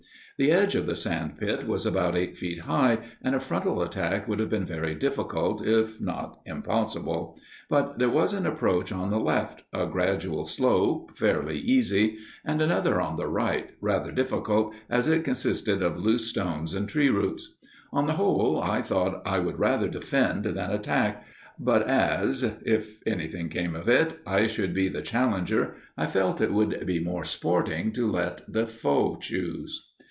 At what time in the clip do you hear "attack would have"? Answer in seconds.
3.83-4.49